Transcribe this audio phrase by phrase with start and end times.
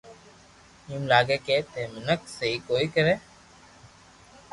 [0.89, 3.15] ايم لاگي ڪي تو مينک سھي ڪوئي ني